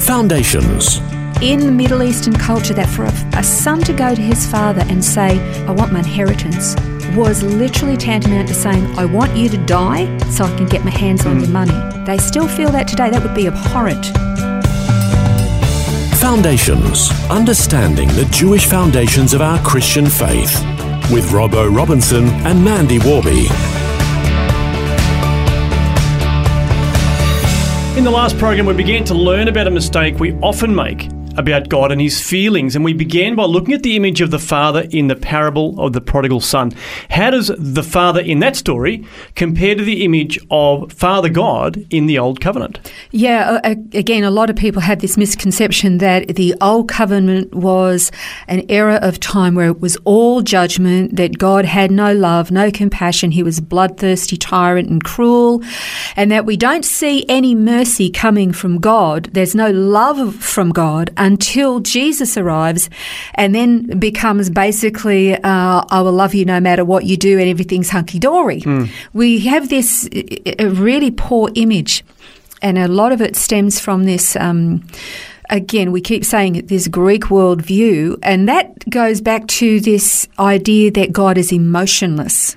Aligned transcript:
Foundations. 0.00 0.98
in 1.42 1.76
Middle 1.76 2.02
Eastern 2.02 2.34
culture 2.34 2.74
that 2.74 2.88
for 2.88 3.04
a, 3.04 3.12
a, 3.38 3.42
son 3.42 3.80
to 3.82 3.92
go 3.92 4.14
to 4.14 4.20
his 4.20 4.46
father 4.46 4.82
and 4.88 5.02
say, 5.02 5.38
I 5.66 5.70
want 5.70 5.92
my 5.92 6.00
inheritance, 6.00 6.74
was 7.14 7.42
literally 7.42 7.96
tantamount 7.96 8.48
to 8.48 8.54
saying, 8.54 8.84
I 8.98 9.04
want 9.04 9.36
you 9.36 9.48
to 9.48 9.56
die 9.66 10.18
so 10.28 10.44
I 10.44 10.56
can 10.56 10.66
get 10.66 10.84
my 10.84 10.90
hands 10.90 11.24
on 11.26 11.40
your 11.40 11.48
money. 11.48 11.72
They 12.04 12.18
still 12.18 12.48
feel 12.48 12.70
that 12.72 12.88
today. 12.88 13.10
That 13.10 13.22
would 13.22 13.34
be 13.34 13.46
abhorrent. 13.46 14.06
Foundations. 16.18 17.10
Understanding 17.30 18.08
the 18.08 18.28
Jewish 18.30 18.66
foundations 18.66 19.32
of 19.32 19.40
our 19.40 19.58
Christian 19.60 20.06
faith. 20.06 20.54
With 21.10 21.30
Robbo 21.30 21.74
Robinson 21.74 22.28
and 22.46 22.62
Mandy 22.62 22.98
Warby. 22.98 23.48
In 27.96 28.04
the 28.04 28.10
last 28.10 28.38
program, 28.38 28.66
we 28.66 28.72
began 28.72 29.04
to 29.04 29.14
learn 29.14 29.48
about 29.48 29.66
a 29.66 29.70
mistake 29.70 30.18
we 30.18 30.32
often 30.40 30.74
make 30.74 31.08
about 31.36 31.68
God 31.68 31.92
and 31.92 32.00
his 32.00 32.20
feelings. 32.20 32.74
And 32.74 32.84
we 32.84 32.92
began 32.92 33.34
by 33.34 33.44
looking 33.44 33.74
at 33.74 33.82
the 33.82 33.96
image 33.96 34.20
of 34.20 34.30
the 34.30 34.38
father 34.38 34.86
in 34.90 35.08
the 35.08 35.16
parable 35.16 35.80
of 35.80 35.92
the 35.92 36.00
prodigal 36.00 36.40
son. 36.40 36.72
How 37.08 37.30
does 37.30 37.50
the 37.56 37.82
father 37.82 38.20
in 38.20 38.40
that 38.40 38.56
story 38.56 39.06
compare 39.36 39.74
to 39.74 39.84
the 39.84 40.04
image 40.04 40.38
of 40.50 40.92
Father 40.92 41.28
God 41.28 41.84
in 41.90 42.06
the 42.06 42.18
Old 42.18 42.40
Covenant? 42.40 42.92
Yeah, 43.10 43.60
again, 43.64 44.24
a 44.24 44.30
lot 44.30 44.50
of 44.50 44.56
people 44.56 44.82
have 44.82 45.00
this 45.00 45.16
misconception 45.16 45.98
that 45.98 46.36
the 46.36 46.54
Old 46.60 46.88
Covenant 46.88 47.54
was 47.54 48.10
an 48.48 48.64
era 48.68 48.98
of 49.02 49.20
time 49.20 49.54
where 49.54 49.68
it 49.68 49.80
was 49.80 49.96
all 50.04 50.42
judgment, 50.42 51.16
that 51.16 51.38
God 51.38 51.64
had 51.64 51.90
no 51.90 52.12
love, 52.12 52.50
no 52.50 52.70
compassion, 52.70 53.30
he 53.30 53.42
was 53.42 53.60
bloodthirsty, 53.60 54.36
tyrant, 54.36 54.88
and 54.88 55.02
cruel, 55.04 55.62
and 56.16 56.30
that 56.30 56.44
we 56.44 56.56
don't 56.56 56.84
see 56.84 57.24
any 57.28 57.54
mercy 57.54 58.10
coming 58.10 58.52
from 58.52 58.78
God. 58.78 59.30
There's 59.32 59.54
no 59.54 59.70
love 59.70 60.34
from 60.34 60.70
God 60.70 61.10
until 61.20 61.80
Jesus 61.80 62.36
arrives 62.36 62.90
and 63.34 63.54
then 63.54 63.98
becomes 63.98 64.48
basically, 64.50 65.36
uh, 65.36 65.84
I 65.88 66.00
will 66.00 66.12
love 66.12 66.34
you 66.34 66.44
no 66.46 66.58
matter 66.58 66.84
what 66.84 67.04
you 67.04 67.16
do 67.16 67.38
and 67.38 67.48
everything's 67.48 67.90
hunky 67.90 68.18
dory. 68.18 68.62
Mm. 68.62 68.88
We 69.12 69.40
have 69.40 69.68
this 69.68 70.08
a 70.12 70.68
really 70.68 71.10
poor 71.10 71.50
image, 71.54 72.04
and 72.62 72.78
a 72.78 72.88
lot 72.88 73.12
of 73.12 73.20
it 73.20 73.36
stems 73.36 73.78
from 73.78 74.04
this. 74.04 74.34
Um, 74.34 74.82
again, 75.50 75.92
we 75.92 76.00
keep 76.00 76.24
saying 76.24 76.66
this 76.66 76.88
Greek 76.88 77.24
worldview, 77.24 78.18
and 78.22 78.48
that 78.48 78.88
goes 78.88 79.20
back 79.20 79.46
to 79.48 79.80
this 79.80 80.26
idea 80.38 80.90
that 80.92 81.12
God 81.12 81.36
is 81.36 81.52
emotionless. 81.52 82.56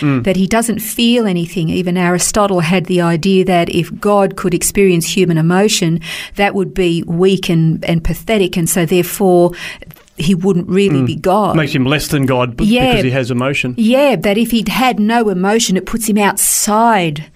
Mm. 0.00 0.24
That 0.24 0.36
he 0.36 0.46
doesn't 0.46 0.80
feel 0.80 1.26
anything. 1.26 1.68
Even 1.68 1.96
Aristotle 1.96 2.60
had 2.60 2.86
the 2.86 3.00
idea 3.00 3.44
that 3.44 3.68
if 3.68 3.94
God 4.00 4.36
could 4.36 4.54
experience 4.54 5.06
human 5.06 5.38
emotion, 5.38 6.00
that 6.36 6.54
would 6.54 6.74
be 6.74 7.02
weak 7.06 7.48
and, 7.48 7.84
and 7.84 8.02
pathetic, 8.02 8.56
and 8.56 8.68
so 8.68 8.86
therefore 8.86 9.52
he 10.16 10.34
wouldn't 10.34 10.68
really 10.68 11.00
mm. 11.00 11.06
be 11.06 11.16
God. 11.16 11.56
Makes 11.56 11.74
him 11.74 11.84
less 11.84 12.08
than 12.08 12.26
God 12.26 12.56
b- 12.56 12.64
yeah, 12.64 12.92
because 12.92 13.04
he 13.04 13.10
has 13.10 13.30
emotion. 13.30 13.74
Yeah, 13.76 14.16
that 14.16 14.38
if 14.38 14.50
he'd 14.50 14.68
had 14.68 15.00
no 15.00 15.28
emotion, 15.28 15.76
it 15.76 15.86
puts 15.86 16.08
him 16.08 16.18
outside 16.18 17.30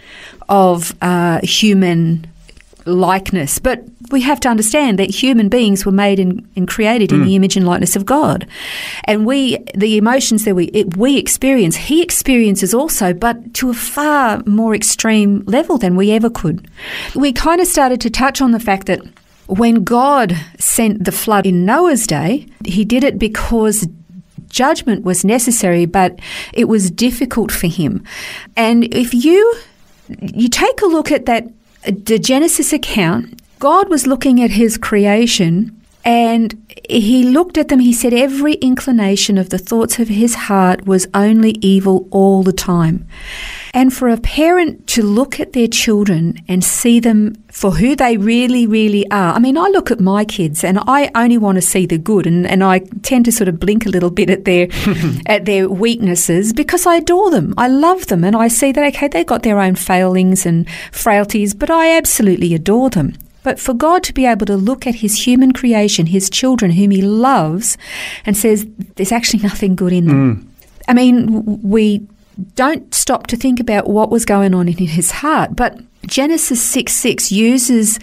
of 0.48 0.94
uh, 1.02 1.40
human 1.42 2.26
likeness. 2.88 3.58
But 3.58 3.84
we 4.10 4.20
have 4.22 4.40
to 4.40 4.48
understand 4.48 4.98
that 4.98 5.10
human 5.10 5.48
beings 5.48 5.84
were 5.84 5.92
made 5.92 6.18
and, 6.18 6.48
and 6.56 6.66
created 6.66 7.12
in 7.12 7.20
mm. 7.20 7.24
the 7.26 7.36
image 7.36 7.56
and 7.56 7.66
likeness 7.66 7.96
of 7.96 8.06
God. 8.06 8.46
And 9.04 9.26
we, 9.26 9.58
the 9.74 9.96
emotions 9.96 10.44
that 10.44 10.54
we, 10.54 10.66
it, 10.66 10.96
we 10.96 11.16
experience, 11.16 11.76
he 11.76 12.02
experiences 12.02 12.74
also, 12.74 13.12
but 13.12 13.54
to 13.54 13.70
a 13.70 13.74
far 13.74 14.42
more 14.46 14.74
extreme 14.74 15.44
level 15.46 15.78
than 15.78 15.96
we 15.96 16.10
ever 16.12 16.30
could. 16.30 16.68
We 17.14 17.32
kind 17.32 17.60
of 17.60 17.66
started 17.66 18.00
to 18.02 18.10
touch 18.10 18.40
on 18.40 18.52
the 18.52 18.60
fact 18.60 18.86
that 18.86 19.00
when 19.46 19.82
God 19.82 20.36
sent 20.58 21.04
the 21.04 21.12
flood 21.12 21.46
in 21.46 21.64
Noah's 21.64 22.06
day, 22.06 22.46
he 22.64 22.84
did 22.84 23.02
it 23.02 23.18
because 23.18 23.86
judgment 24.48 25.04
was 25.04 25.24
necessary, 25.24 25.86
but 25.86 26.18
it 26.52 26.66
was 26.66 26.90
difficult 26.90 27.50
for 27.52 27.66
him. 27.66 28.04
And 28.56 28.84
if 28.94 29.14
you 29.14 29.54
you 30.22 30.48
take 30.48 30.80
a 30.80 30.86
look 30.86 31.12
at 31.12 31.26
that 31.26 31.46
the 31.82 32.18
Genesis 32.18 32.72
account, 32.72 33.40
God 33.58 33.88
was 33.88 34.06
looking 34.06 34.42
at 34.42 34.50
his 34.50 34.76
creation 34.76 35.74
and 36.04 36.56
he 36.88 37.24
looked 37.24 37.58
at 37.58 37.68
them. 37.68 37.80
He 37.80 37.92
said, 37.92 38.14
Every 38.14 38.54
inclination 38.54 39.36
of 39.36 39.50
the 39.50 39.58
thoughts 39.58 39.98
of 39.98 40.08
his 40.08 40.34
heart 40.34 40.86
was 40.86 41.06
only 41.12 41.52
evil 41.60 42.08
all 42.10 42.42
the 42.42 42.52
time. 42.52 43.06
And 43.74 43.92
for 43.92 44.08
a 44.08 44.16
parent 44.16 44.86
to 44.88 45.02
look 45.02 45.40
at 45.40 45.52
their 45.52 45.68
children 45.68 46.38
and 46.48 46.64
see 46.64 47.00
them 47.00 47.34
for 47.50 47.72
who 47.72 47.96
they 47.96 48.16
really, 48.16 48.66
really 48.66 49.08
are. 49.10 49.34
I 49.34 49.38
mean, 49.38 49.56
I 49.56 49.68
look 49.68 49.90
at 49.90 50.00
my 50.00 50.24
kids 50.24 50.64
and 50.64 50.78
I 50.86 51.10
only 51.14 51.38
want 51.38 51.56
to 51.56 51.62
see 51.62 51.86
the 51.86 51.98
good 51.98 52.26
and, 52.26 52.46
and 52.46 52.62
I 52.64 52.80
tend 53.02 53.24
to 53.26 53.32
sort 53.32 53.48
of 53.48 53.60
blink 53.60 53.86
a 53.86 53.90
little 53.90 54.10
bit 54.10 54.30
at 54.30 54.44
their 54.44 54.68
at 55.26 55.44
their 55.44 55.68
weaknesses 55.68 56.52
because 56.52 56.86
I 56.86 56.96
adore 56.96 57.30
them. 57.30 57.54
I 57.56 57.68
love 57.68 58.06
them 58.06 58.24
and 58.24 58.36
I 58.36 58.48
see 58.48 58.72
that 58.72 58.94
okay, 58.94 59.08
they've 59.08 59.26
got 59.26 59.42
their 59.42 59.60
own 59.60 59.74
failings 59.74 60.46
and 60.46 60.68
frailties, 60.92 61.54
but 61.54 61.70
I 61.70 61.96
absolutely 61.96 62.54
adore 62.54 62.90
them. 62.90 63.14
But 63.42 63.58
for 63.58 63.72
God 63.72 64.02
to 64.04 64.12
be 64.12 64.26
able 64.26 64.46
to 64.46 64.56
look 64.56 64.86
at 64.86 64.96
his 64.96 65.26
human 65.26 65.52
creation, 65.52 66.06
his 66.06 66.28
children 66.28 66.72
whom 66.72 66.90
he 66.90 67.00
loves, 67.00 67.78
and 68.26 68.36
says, 68.36 68.66
there's 68.96 69.12
actually 69.12 69.42
nothing 69.42 69.74
good 69.76 69.92
in 69.92 70.06
them. 70.06 70.36
Mm. 70.36 70.48
I 70.88 70.94
mean, 70.94 71.62
we 71.62 72.06
don't 72.54 72.94
stop 72.94 73.26
to 73.28 73.36
think 73.36 73.60
about 73.60 73.88
what 73.88 74.10
was 74.10 74.24
going 74.24 74.54
on 74.54 74.68
in 74.68 74.76
his 74.76 75.10
heart. 75.10 75.56
But 75.56 75.78
Genesis 76.06 76.62
6 76.62 76.92
6 76.92 77.32
uses 77.32 77.98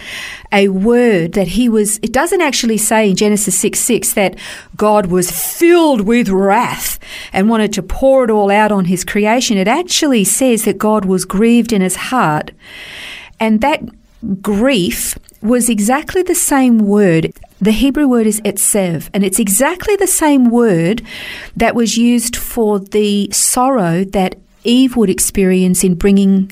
a 0.52 0.68
word 0.70 1.34
that 1.34 1.48
he 1.48 1.70
was, 1.70 1.98
it 1.98 2.12
doesn't 2.12 2.42
actually 2.42 2.78
say 2.78 3.10
in 3.10 3.16
Genesis 3.16 3.58
6 3.58 3.80
6 3.80 4.14
that 4.14 4.36
God 4.76 5.08
was 5.08 5.32
filled 5.32 6.02
with 6.02 6.30
wrath 6.30 7.00
and 7.34 7.50
wanted 7.50 7.74
to 7.74 7.84
pour 7.84 8.26
it 8.26 8.30
all 8.30 8.52
out 8.52 8.72
on 8.72 8.86
his 8.86 9.04
creation. 9.06 9.58
It 9.58 9.68
actually 9.68 10.24
says 10.24 10.66
that 10.66 10.78
God 10.78 11.06
was 11.06 11.26
grieved 11.26 11.74
in 11.74 11.82
his 11.82 11.96
heart. 11.96 12.52
And 13.40 13.62
that 13.62 13.82
grief 14.42 15.18
was 15.42 15.70
exactly 15.70 16.24
the 16.24 16.36
same 16.36 16.80
word. 16.80 17.34
The 17.62 17.72
Hebrew 17.72 18.08
word 18.08 18.28
is 18.28 18.42
etsev, 18.42 19.10
and 19.14 19.24
it's 19.24 19.40
exactly 19.40 19.96
the 19.96 20.08
same 20.08 20.50
word 20.50 21.02
that 21.56 21.74
was 21.74 21.98
used 21.98 22.36
for 22.36 22.80
the 22.80 23.30
sorrow 23.32 24.04
that 24.04 24.36
Eve 24.64 24.96
would 24.98 25.10
experience 25.10 25.84
in 25.84 25.96
bringing 25.96 26.52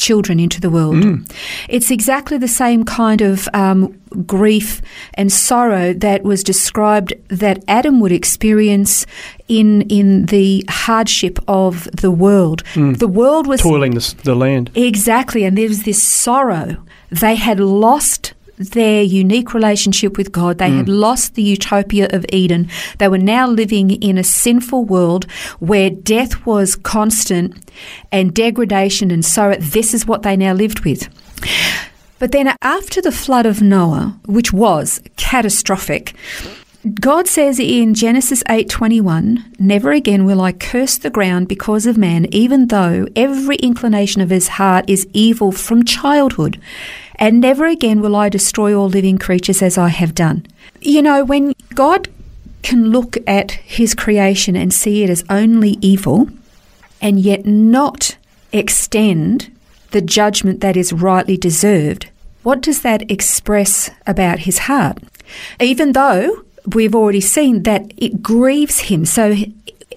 children 0.00 0.40
into 0.40 0.60
the 0.60 0.70
world. 0.70 0.96
Mm. 0.96 1.30
It's 1.68 1.90
exactly 1.90 2.38
the 2.38 2.48
same 2.48 2.84
kind 2.84 3.20
of 3.20 3.48
um, 3.52 4.00
grief 4.26 4.80
and 5.14 5.30
sorrow 5.30 5.92
that 5.92 6.22
was 6.22 6.42
described 6.42 7.12
that 7.28 7.62
Adam 7.68 8.00
would 8.00 8.12
experience 8.12 9.06
in 9.46 9.82
in 9.82 10.26
the 10.26 10.64
hardship 10.68 11.38
of 11.46 11.84
the 11.92 12.10
world. 12.10 12.64
Mm. 12.74 12.98
The 12.98 13.08
world 13.08 13.46
was 13.46 13.60
toiling 13.60 13.94
the, 13.94 14.14
the 14.24 14.34
land 14.34 14.70
exactly, 14.74 15.44
and 15.44 15.56
there 15.56 15.68
was 15.68 15.82
this 15.82 16.02
sorrow. 16.02 16.76
They 17.10 17.34
had 17.34 17.60
lost 17.60 18.32
their 18.60 19.02
unique 19.02 19.54
relationship 19.54 20.16
with 20.18 20.32
God. 20.32 20.58
They 20.58 20.70
mm. 20.70 20.76
had 20.76 20.88
lost 20.88 21.34
the 21.34 21.42
utopia 21.42 22.08
of 22.10 22.26
Eden. 22.28 22.68
They 22.98 23.08
were 23.08 23.18
now 23.18 23.48
living 23.48 23.90
in 23.90 24.18
a 24.18 24.24
sinful 24.24 24.84
world 24.84 25.24
where 25.58 25.88
death 25.90 26.44
was 26.44 26.76
constant 26.76 27.70
and 28.12 28.34
degradation 28.34 29.10
and 29.10 29.24
sorrow. 29.24 29.56
This 29.56 29.94
is 29.94 30.06
what 30.06 30.22
they 30.22 30.36
now 30.36 30.52
lived 30.52 30.80
with. 30.80 31.08
But 32.18 32.32
then 32.32 32.54
after 32.60 33.00
the 33.00 33.12
flood 33.12 33.46
of 33.46 33.62
Noah, 33.62 34.20
which 34.26 34.52
was 34.52 35.00
catastrophic, 35.16 36.14
God 37.00 37.28
says 37.28 37.60
in 37.60 37.94
Genesis 37.94 38.42
8:21, 38.48 39.44
"Never 39.58 39.92
again 39.92 40.24
will 40.24 40.40
I 40.40 40.52
curse 40.52 40.96
the 40.96 41.10
ground 41.10 41.46
because 41.46 41.84
of 41.84 41.98
man, 41.98 42.26
even 42.32 42.68
though 42.68 43.06
every 43.14 43.56
inclination 43.56 44.22
of 44.22 44.30
his 44.30 44.48
heart 44.48 44.86
is 44.88 45.06
evil 45.12 45.52
from 45.52 45.84
childhood." 45.84 46.58
and 47.20 47.38
never 47.38 47.66
again 47.66 48.00
will 48.00 48.16
I 48.16 48.30
destroy 48.30 48.74
all 48.74 48.88
living 48.88 49.18
creatures 49.18 49.60
as 49.62 49.76
I 49.76 49.88
have 49.88 50.14
done. 50.14 50.46
You 50.80 51.02
know, 51.02 51.22
when 51.22 51.54
God 51.74 52.08
can 52.62 52.90
look 52.90 53.18
at 53.26 53.52
his 53.52 53.94
creation 53.94 54.56
and 54.56 54.72
see 54.72 55.04
it 55.04 55.10
as 55.10 55.22
only 55.28 55.76
evil, 55.82 56.30
and 57.02 57.20
yet 57.20 57.44
not 57.44 58.16
extend 58.52 59.50
the 59.90 60.00
judgment 60.00 60.60
that 60.60 60.76
is 60.76 60.92
rightly 60.94 61.36
deserved, 61.36 62.08
what 62.42 62.62
does 62.62 62.80
that 62.80 63.08
express 63.10 63.90
about 64.06 64.40
his 64.40 64.60
heart? 64.60 64.98
Even 65.60 65.92
though 65.92 66.42
we've 66.66 66.94
already 66.94 67.20
seen 67.20 67.62
that 67.64 67.92
it 67.96 68.22
grieves 68.22 68.80
him. 68.80 69.04
So 69.04 69.34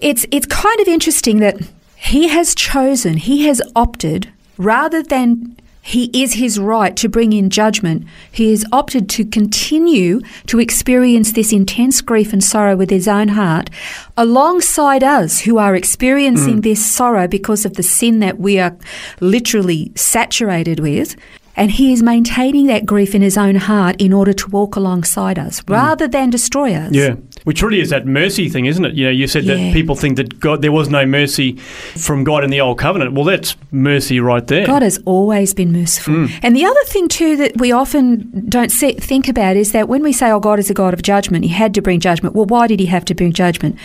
it's, 0.02 0.26
it's 0.32 0.46
kind 0.46 0.80
of 0.80 0.88
interesting 0.88 1.40
that 1.40 1.58
he 1.96 2.28
has 2.28 2.54
chosen, 2.56 3.18
he 3.18 3.46
has 3.48 3.62
opted, 3.76 4.32
rather 4.58 5.02
than 5.02 5.56
he 5.86 6.10
is 6.14 6.36
his 6.36 6.58
right 6.58 6.96
to 6.96 7.10
bring 7.10 7.34
in 7.34 7.50
judgment. 7.50 8.08
He 8.32 8.52
has 8.52 8.64
opted 8.72 9.10
to 9.10 9.26
continue 9.26 10.22
to 10.48 10.60
experience 10.60 11.34
this 11.34 11.52
intense 11.52 12.00
grief 12.00 12.32
and 12.32 12.42
sorrow 12.42 12.78
with 12.78 12.90
his 12.90 13.06
own 13.06 13.28
heart 13.28 13.70
alongside 14.16 15.04
us 15.04 15.42
who 15.42 15.58
are 15.58 15.76
experiencing 15.76 16.60
mm. 16.60 16.64
this 16.64 16.90
sorrow 16.90 17.28
because 17.28 17.66
of 17.66 17.74
the 17.74 17.84
sin 17.84 18.20
that 18.20 18.40
we 18.40 18.60
are 18.60 18.78
literally 19.20 19.92
saturated 19.96 20.80
with. 20.80 21.18
And 21.56 21.72
he 21.72 21.94
is 21.94 22.02
maintaining 22.02 22.68
that 22.68 22.86
grief 22.86 23.14
in 23.14 23.22
his 23.22 23.38
own 23.38 23.56
heart 23.56 23.96
in 24.00 24.12
order 24.12 24.34
to 24.34 24.50
walk 24.50 24.76
alongside 24.76 25.38
us 25.38 25.62
mm. 25.62 25.74
rather 25.74 26.08
than 26.08 26.30
destroy 26.30 26.74
us. 26.74 26.94
Yeah, 26.94 27.16
which 27.44 27.62
really 27.62 27.80
is 27.82 27.90
that 27.90 28.06
mercy 28.06 28.50
thing, 28.50 28.66
isn't 28.66 28.86
it? 28.86 28.94
You 28.96 29.06
know, 29.06 29.12
you 29.12 29.28
said 29.28 29.44
Yeah. 29.44 29.56
that 29.56 29.74
people 29.74 29.96
think 29.96 30.18
that 30.18 30.40
God, 30.40 30.62
there 30.62 30.72
was 30.72 30.90
no 30.90 31.06
mercy 31.06 31.54
from 31.98 32.24
God 32.24 32.44
in 32.44 32.50
the 32.50 32.62
old 32.62 32.78
covenant. 32.78 33.14
Well, 33.14 33.26
that's 33.26 33.56
mercy 33.72 34.20
right 34.20 34.46
there. 34.48 34.66
God 34.66 34.82
has 34.82 35.00
always 35.06 35.54
been 35.54 35.72
merciful. 35.72 36.14
Mm. 36.14 36.32
And 36.42 36.56
the 36.56 36.66
other 36.66 36.84
thing, 36.88 37.08
too, 37.08 37.36
that 37.38 37.58
we 37.60 37.72
often 37.72 38.46
don't 38.50 38.72
see, 38.72 38.94
think 38.94 39.28
about 39.28 39.56
is 39.58 39.72
that 39.74 39.90
when 39.90 40.04
we 40.04 40.14
say, 40.14 40.32
oh, 40.32 40.40
God 40.40 40.60
is 40.60 40.70
a 40.70 40.74
God 40.74 40.94
of 40.94 41.02
judgment, 41.02 41.44
he 41.46 41.52
had 41.52 41.74
to 41.74 41.82
bring 41.82 42.00
judgment. 42.00 42.36
Well, 42.36 42.46
why 42.46 42.68
did 42.68 42.80
he 42.80 42.86
have 42.88 43.06
to 43.06 43.16
bring 43.16 43.34
judgment? 43.34 43.78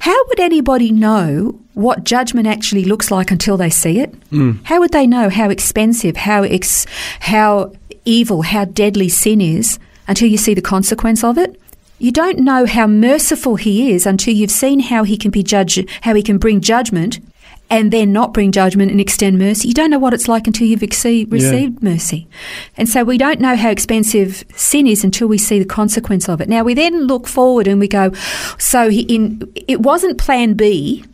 How 0.00 0.16
would 0.28 0.40
anybody 0.40 0.92
know 0.92 1.58
what 1.74 2.04
judgment 2.04 2.46
actually 2.46 2.84
looks 2.84 3.10
like 3.10 3.30
until 3.30 3.56
they 3.56 3.70
see 3.70 3.98
it? 4.00 4.14
Mm. 4.30 4.58
How 4.64 4.80
would 4.80 4.92
they 4.92 5.06
know 5.06 5.28
how 5.30 5.48
expensive, 5.50 6.16
how, 6.16 6.42
ex- 6.42 6.86
how 7.20 7.72
evil, 8.04 8.42
how 8.42 8.64
deadly 8.66 9.08
sin 9.08 9.40
is 9.40 9.78
until 10.08 10.28
you 10.28 10.36
see 10.38 10.54
the 10.54 10.62
consequence 10.62 11.24
of 11.24 11.38
it? 11.38 11.60
You 11.98 12.12
don't 12.12 12.38
know 12.38 12.66
how 12.66 12.86
merciful 12.86 13.56
he 13.56 13.92
is 13.92 14.06
until 14.06 14.34
you've 14.34 14.50
seen 14.50 14.80
how 14.80 15.04
he 15.04 15.16
can 15.16 15.30
be 15.30 15.42
judge, 15.42 15.84
how 16.02 16.14
he 16.14 16.22
can 16.22 16.38
bring 16.38 16.60
judgment 16.60 17.20
and 17.68 17.92
then 17.92 18.12
not 18.12 18.32
bring 18.32 18.52
judgment 18.52 18.90
and 18.90 19.00
extend 19.00 19.38
mercy. 19.38 19.68
You 19.68 19.74
don't 19.74 19.90
know 19.90 19.98
what 19.98 20.14
it's 20.14 20.28
like 20.28 20.46
until 20.46 20.66
you've 20.66 20.82
exceed, 20.82 21.32
received 21.32 21.82
mercy. 21.82 22.28
And 22.76 22.88
so 22.88 23.02
we 23.02 23.18
don't 23.18 23.40
know 23.40 23.56
how 23.56 23.70
expensive 23.70 24.44
sin 24.54 24.86
is 24.86 25.02
until 25.02 25.26
we 25.26 25.38
see 25.38 25.58
the 25.58 25.64
consequence 25.64 26.28
of 26.28 26.40
it. 26.40 26.48
Now 26.48 26.62
we 26.62 26.74
then 26.74 27.06
look 27.06 27.26
forward 27.26 27.66
and 27.66 27.80
we 27.80 27.88
go, 27.88 28.12
so 28.58 28.88
he, 28.88 29.02
in, 29.02 29.52
it 29.66 29.80
wasn't 29.80 30.18
plan 30.18 30.54
B. 30.54 31.04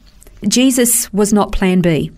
Jesus 0.47 1.11
was 1.13 1.33
not 1.33 1.53
plan 1.53 1.81
B. 1.81 2.11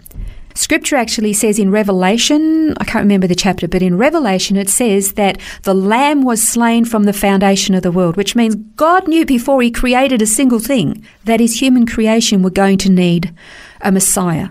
Scripture 0.56 0.94
actually 0.94 1.32
says 1.32 1.58
in 1.58 1.70
Revelation, 1.70 2.74
I 2.78 2.84
can't 2.84 3.02
remember 3.02 3.26
the 3.26 3.34
chapter, 3.34 3.66
but 3.66 3.82
in 3.82 3.98
Revelation 3.98 4.56
it 4.56 4.68
says 4.68 5.14
that 5.14 5.38
the 5.64 5.74
Lamb 5.74 6.22
was 6.22 6.46
slain 6.46 6.84
from 6.84 7.04
the 7.04 7.12
foundation 7.12 7.74
of 7.74 7.82
the 7.82 7.90
world, 7.90 8.16
which 8.16 8.36
means 8.36 8.54
God 8.76 9.08
knew 9.08 9.26
before 9.26 9.60
He 9.62 9.70
created 9.72 10.22
a 10.22 10.26
single 10.26 10.60
thing 10.60 11.04
that 11.24 11.40
His 11.40 11.60
human 11.60 11.86
creation 11.86 12.42
were 12.42 12.50
going 12.50 12.78
to 12.78 12.90
need 12.90 13.34
a 13.80 13.90
Messiah. 13.90 14.48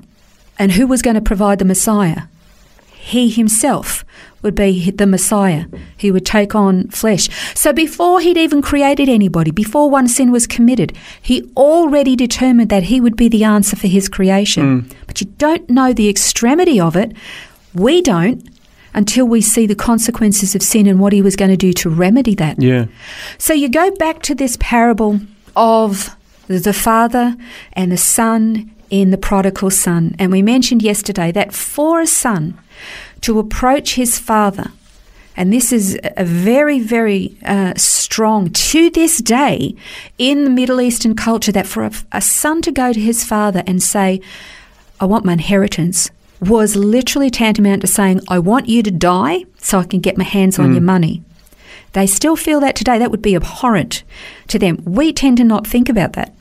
And 0.59 0.73
who 0.73 0.88
was 0.88 1.01
going 1.01 1.15
to 1.15 1.21
provide 1.21 1.59
the 1.59 1.65
Messiah? 1.65 2.23
He 3.13 3.30
Himself 3.30 4.04
would 4.42 4.56
be 4.56 4.92
the 4.92 5.06
Messiah. 5.06 5.65
He 5.95 6.12
would 6.12 6.25
take 6.25 6.56
on 6.56 6.88
flesh. 6.89 7.30
So 7.56 7.71
before 7.71 8.19
He'd 8.19 8.38
even 8.38 8.62
created 8.62 9.07
anybody, 9.07 9.51
before 9.51 9.89
one 9.89 10.07
sin 10.07 10.31
was 10.31 10.48
committed, 10.48 10.98
He 11.21 11.44
already 11.56 12.15
determined 12.15 12.69
that 12.69 12.83
He 12.83 13.00
would 13.00 13.15
be 13.15 13.30
the 13.30 13.44
answer 13.44 13.75
for 13.75 13.88
His 13.88 14.10
creation. 14.10 14.63
Mm. 14.81 14.95
But 15.06 15.21
you 15.21 15.27
don't 15.38 15.69
know 15.69 15.94
the 15.94 16.10
extremity 16.10 16.80
of 16.80 16.95
it. 16.95 17.13
We 17.75 18.01
don't 18.01 18.50
until 18.95 19.25
we 19.25 19.42
see 19.42 19.65
the 19.68 19.75
consequences 19.75 20.56
of 20.56 20.62
sin 20.63 20.88
and 20.88 21.00
what 21.00 21.13
He 21.13 21.21
was 21.21 21.36
going 21.36 21.51
to 21.51 21.57
do 21.57 21.71
to 21.74 21.89
remedy 21.89 22.36
that. 22.36 22.62
Yeah. 22.62 22.86
So 23.38 23.54
you 23.54 23.69
go 23.69 23.92
back 23.92 24.24
to 24.24 24.33
this 24.36 24.57
parable 24.60 25.19
of 25.56 26.15
the 26.48 26.74
father 26.74 27.36
and 27.74 27.92
the 27.92 27.98
son 27.98 28.71
in 28.89 29.12
the 29.12 29.18
prodigal 29.18 29.69
son. 29.69 30.15
And 30.19 30.31
we 30.31 30.42
mentioned 30.42 30.81
yesterday 30.83 31.31
that 31.31 31.54
for 31.54 32.01
a 32.01 32.07
son 32.07 32.57
to 33.21 33.39
approach 33.39 33.95
his 33.95 34.18
father, 34.19 34.71
and 35.35 35.51
this 35.51 35.71
is 35.71 36.00
a 36.18 36.24
very, 36.24 36.80
very 36.80 37.35
uh, 37.45 37.74
strong 37.75 38.51
to 38.51 38.89
this 38.89 39.18
day 39.18 39.75
in 40.18 40.44
the 40.44 40.50
Middle 40.50 40.80
Eastern 40.80 41.15
culture 41.15 41.51
that 41.51 41.68
for 41.68 41.83
a, 41.83 41.91
a 42.12 42.21
son 42.21 42.62
to 42.62 42.71
go 42.71 42.94
to 42.94 43.00
his 43.00 43.24
father 43.24 43.63
and 43.65 43.81
say, 43.81 44.21
I 45.00 45.06
want 45.06 45.25
my 45.25 45.33
inheritance, 45.33 46.12
was 46.39 46.75
literally 46.75 47.30
tantamount 47.30 47.81
to 47.81 47.88
saying, 47.88 48.19
I 48.27 48.38
want 48.39 48.68
you 48.68 48.83
to 48.83 48.91
die 48.91 49.45
so 49.57 49.79
I 49.79 49.86
can 49.86 50.01
get 50.01 50.18
my 50.18 50.24
hands 50.24 50.59
on 50.59 50.74
your 50.74 50.81
money. 50.81 51.24
They 51.94 52.06
still 52.06 52.36
feel 52.36 52.59
that 52.59 52.75
today. 52.75 52.97
That 53.00 53.12
would 53.12 53.21
be 53.21 53.36
abhorrent 53.36 54.03
to 54.47 54.59
them. 54.59 54.81
We 54.83 55.13
tend 55.13 55.38
to 55.38 55.44
not 55.44 55.65
think 55.65 55.89
about 55.89 56.13
that. 56.13 56.33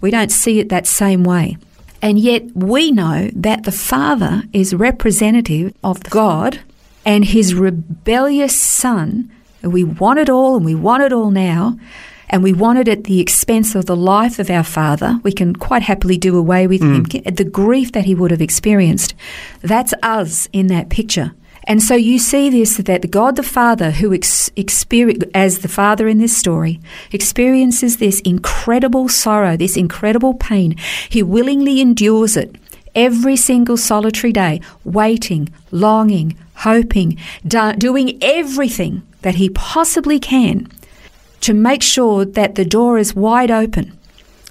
We 0.00 0.10
don't 0.10 0.32
see 0.32 0.58
it 0.58 0.68
that 0.70 0.86
same 0.86 1.22
way. 1.22 1.58
And 2.02 2.18
yet 2.18 2.44
we 2.54 2.92
know 2.92 3.30
that 3.34 3.64
the 3.64 3.72
Father 3.72 4.42
is 4.52 4.74
representative 4.74 5.74
of 5.82 6.02
God 6.04 6.60
and 7.04 7.24
his 7.24 7.54
rebellious 7.54 8.58
Son. 8.58 9.30
We 9.62 9.84
want 9.84 10.18
it 10.18 10.28
all 10.28 10.56
and 10.56 10.64
we 10.64 10.74
want 10.74 11.02
it 11.02 11.12
all 11.12 11.30
now. 11.30 11.78
And 12.28 12.42
we 12.42 12.52
want 12.52 12.80
it 12.80 12.88
at 12.88 13.04
the 13.04 13.20
expense 13.20 13.76
of 13.76 13.86
the 13.86 13.94
life 13.94 14.40
of 14.40 14.50
our 14.50 14.64
Father. 14.64 15.20
We 15.22 15.30
can 15.32 15.54
quite 15.54 15.82
happily 15.82 16.18
do 16.18 16.36
away 16.36 16.66
with 16.66 16.80
mm. 16.80 17.12
him. 17.12 17.34
The 17.34 17.44
grief 17.44 17.92
that 17.92 18.04
he 18.04 18.16
would 18.16 18.32
have 18.32 18.42
experienced. 18.42 19.14
That's 19.60 19.94
us 20.02 20.48
in 20.52 20.66
that 20.66 20.88
picture. 20.88 21.34
And 21.66 21.82
so 21.82 21.94
you 21.94 22.18
see 22.18 22.48
this 22.48 22.76
that 22.76 23.10
God 23.10 23.36
the 23.36 23.42
Father, 23.42 23.90
who 23.90 24.14
ex- 24.14 24.50
as 25.34 25.58
the 25.58 25.68
Father 25.68 26.06
in 26.06 26.18
this 26.18 26.36
story, 26.36 26.80
experiences 27.12 27.96
this 27.96 28.20
incredible 28.20 29.08
sorrow, 29.08 29.56
this 29.56 29.76
incredible 29.76 30.34
pain. 30.34 30.76
He 31.08 31.22
willingly 31.22 31.80
endures 31.80 32.36
it 32.36 32.54
every 32.94 33.36
single 33.36 33.76
solitary 33.76 34.32
day, 34.32 34.60
waiting, 34.84 35.48
longing, 35.70 36.36
hoping, 36.54 37.18
do- 37.46 37.74
doing 37.74 38.18
everything 38.22 39.02
that 39.22 39.34
he 39.34 39.50
possibly 39.50 40.20
can 40.20 40.68
to 41.40 41.52
make 41.52 41.82
sure 41.82 42.24
that 42.24 42.54
the 42.54 42.64
door 42.64 42.98
is 42.98 43.14
wide 43.14 43.50
open 43.50 43.92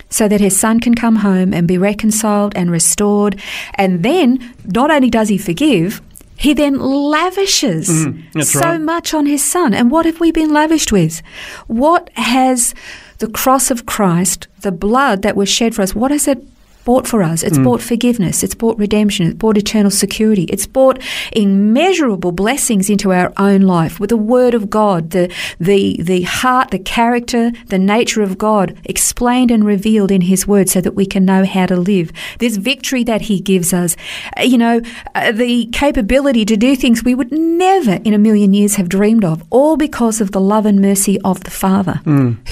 so 0.09 0.27
that 0.27 0.39
his 0.39 0.57
son 0.57 0.79
can 0.79 0.95
come 0.95 1.17
home 1.17 1.53
and 1.53 1.67
be 1.67 1.77
reconciled 1.77 2.53
and 2.55 2.71
restored. 2.71 3.41
And 3.73 4.03
then, 4.03 4.53
not 4.63 4.91
only 4.91 5.09
does 5.09 5.29
he 5.29 5.37
forgive, 5.37 6.01
he 6.37 6.53
then 6.53 6.79
lavishes 6.79 7.89
mm-hmm. 7.89 8.21
that's 8.33 8.51
so 8.51 8.59
right. 8.59 8.81
much 8.81 9.13
on 9.13 9.25
his 9.25 9.43
son. 9.43 9.73
And 9.73 9.89
what 9.89 10.05
have 10.05 10.19
we 10.19 10.31
been 10.31 10.53
lavished 10.53 10.91
with? 10.91 11.21
What 11.67 12.09
has 12.15 12.73
the 13.19 13.27
cross 13.27 13.71
of 13.71 13.85
Christ, 13.85 14.47
the 14.61 14.71
blood 14.71 15.21
that 15.21 15.35
was 15.35 15.49
shed 15.49 15.73
for 15.73 15.81
us, 15.81 15.95
what 15.95 16.11
has 16.11 16.27
it 16.27 16.45
bought 16.85 17.07
for 17.07 17.21
us? 17.23 17.43
It's 17.43 17.57
bought 17.57 17.81
forgiveness, 17.81 18.43
it's 18.43 18.55
bought 18.55 18.77
redemption, 18.77 19.25
it's 19.27 19.35
bought 19.35 19.57
eternal 19.57 19.91
security, 19.91 20.43
it's 20.43 20.67
bought 20.67 21.01
immeasurable 21.33 22.31
blessings 22.31 22.89
into 22.89 23.11
our 23.11 23.33
own 23.37 23.61
life. 23.61 23.99
With 23.99 24.11
the 24.11 24.17
word 24.17 24.53
of 24.53 24.69
God, 24.69 25.09
the 25.09 25.33
the 25.59 25.97
the 26.01 26.21
heart, 26.21 26.71
the 26.71 26.79
character, 26.79 27.51
the 27.67 27.79
nature 27.79 28.21
of 28.21 28.37
God 28.37 28.77
explained 28.85 29.51
and 29.51 29.65
revealed 29.65 30.11
in 30.11 30.21
his 30.21 30.47
word 30.47 30.69
so 30.69 30.79
that 30.81 30.95
we 30.95 31.05
can 31.05 31.25
know 31.25 31.43
how 31.45 31.65
to 31.65 31.75
live. 31.75 32.11
This 32.39 32.57
victory 32.57 33.03
that 33.05 33.21
he 33.21 33.39
gives 33.39 33.73
us, 33.73 33.95
uh, 34.37 34.43
you 34.43 34.57
know, 34.57 34.81
uh, 35.15 35.31
the 35.31 35.65
capability 35.73 36.45
to 36.45 36.55
do 36.55 36.75
things 36.75 37.03
we 37.03 37.15
would 37.15 37.31
never 37.31 37.99
in 38.05 38.13
a 38.13 38.17
million 38.19 38.53
years 38.53 38.75
have 38.75 38.89
dreamed 38.89 39.25
of, 39.25 39.43
all 39.49 39.75
because 39.77 40.21
of 40.21 40.31
the 40.31 40.39
love 40.39 40.65
and 40.65 40.79
mercy 40.79 41.19
of 41.21 41.43
the 41.43 41.51
Father, 41.51 41.99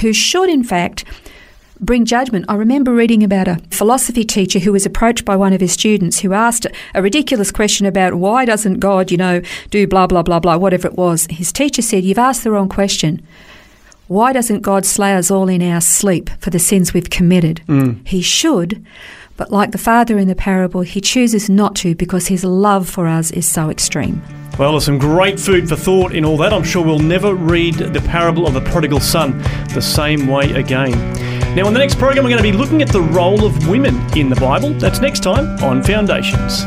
who 0.02 0.12
should 0.13 0.50
in 0.50 0.63
fact 0.63 1.06
bring 1.80 2.06
judgment. 2.06 2.46
I 2.48 2.56
remember 2.56 2.94
reading 2.94 3.24
about 3.24 3.48
a 3.48 3.60
philosophy 3.72 4.24
teacher 4.24 4.60
who 4.60 4.72
was 4.72 4.86
approached 4.86 5.25
by 5.25 5.36
one 5.36 5.53
of 5.53 5.62
his 5.62 5.72
students 5.72 6.20
who 6.20 6.34
asked 6.34 6.68
a 6.94 7.01
ridiculous 7.01 7.51
question 7.51 7.86
about 7.86 8.15
why 8.15 8.46
doesn't 8.46 8.80
God, 8.80 9.12
you 9.12 9.18
know, 9.18 9.42
do 9.70 9.88
blah, 9.88 10.08
blah, 10.08 10.24
blah, 10.24 10.39
blah, 10.39 10.58
whatever 10.58 10.88
it 10.88 10.98
was. 10.98 11.27
His 11.30 11.51
teacher 11.51 11.82
said, 11.82 12.03
You've 12.03 12.18
asked 12.18 12.44
the 12.44 12.51
wrong 12.51 12.70
question. 12.70 13.25
Why 14.08 14.34
doesn't 14.34 14.62
God 14.62 14.86
slay 14.86 15.15
us 15.15 15.32
all 15.32 15.48
in 15.48 15.62
our 15.62 15.82
sleep 15.82 16.30
for 16.39 16.50
the 16.50 16.60
sins 16.60 16.94
we've 16.94 17.10
committed? 17.10 17.62
Mm. 17.68 18.06
He 18.06 18.22
should, 18.22 18.86
but 19.38 19.51
like 19.51 19.72
the 19.72 19.77
father 19.77 20.18
in 20.18 20.27
the 20.27 20.36
parable, 20.36 20.82
he 20.82 21.01
chooses 21.01 21.50
not 21.50 21.75
to 21.77 21.96
because 21.96 22.27
his 22.27 22.44
love 22.44 22.89
for 22.89 23.08
us 23.08 23.32
is 23.32 23.48
so 23.48 23.70
extreme. 23.70 24.22
Well, 24.60 24.74
there's 24.74 24.86
some 24.86 25.00
great 25.00 25.39
food 25.39 25.67
for 25.67 25.75
thought 25.75 26.13
in 26.13 26.24
all 26.24 26.38
that. 26.38 26.53
I'm 26.53 26.63
sure 26.63 26.86
we'll 26.86 27.00
never 27.00 27.33
read 27.33 27.74
the 27.74 28.01
parable 28.01 28.45
of 28.45 28.53
the 28.53 28.62
prodigal 28.62 29.00
son 29.00 29.39
the 29.74 29.81
same 29.81 30.27
way 30.27 30.51
again. 30.51 30.91
Now, 31.55 31.67
in 31.67 31.74
the 31.74 31.79
next 31.79 31.98
program, 31.98 32.24
we're 32.24 32.29
going 32.29 32.43
to 32.43 32.51
be 32.51 32.55
looking 32.55 32.83
at 32.83 32.89
the 32.89 33.01
role 33.01 33.45
of 33.45 33.67
women 33.67 33.95
in 34.15 34.29
the 34.29 34.36
Bible. 34.36 34.69
That's 34.74 35.00
next 35.00 35.22
time 35.22 35.57
on 35.63 35.81
Foundations. 35.81 36.65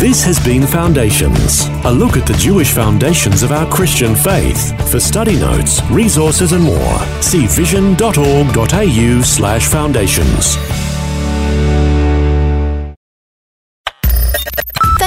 This 0.00 0.24
has 0.24 0.44
been 0.44 0.66
Foundations, 0.66 1.66
a 1.84 1.92
look 1.92 2.16
at 2.16 2.26
the 2.26 2.34
Jewish 2.34 2.72
foundations 2.72 3.42
of 3.42 3.52
our 3.52 3.68
Christian 3.72 4.14
faith. 4.14 4.90
For 4.90 4.98
study 4.98 5.38
notes, 5.38 5.82
resources, 5.90 6.52
and 6.52 6.62
more, 6.64 6.98
see 7.20 7.46
vision.org.au 7.46 9.22
slash 9.22 9.66
foundations. 9.66 10.91